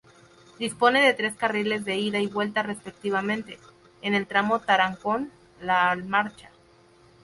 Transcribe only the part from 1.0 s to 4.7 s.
de tres carriles de ida y vuelta respectivamente, en el tramo